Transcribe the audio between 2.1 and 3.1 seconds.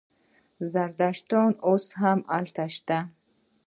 هلته شته.